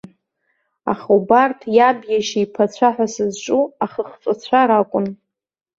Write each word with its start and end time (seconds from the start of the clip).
Аха 0.91 1.09
убарҭ 1.17 1.59
иаб 1.77 1.99
иашьа 2.11 2.39
иԥацәа 2.43 2.89
ҳәа 2.93 3.07
сызҿу 3.13 3.63
ахыхҵәацәа 3.83 4.61
ракәын. 4.69 5.07